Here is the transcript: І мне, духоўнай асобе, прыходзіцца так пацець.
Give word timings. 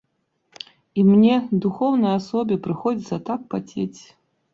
І 1.01 1.03
мне, 1.09 1.35
духоўнай 1.65 2.13
асобе, 2.19 2.57
прыходзіцца 2.65 3.21
так 3.29 3.45
пацець. 3.53 4.01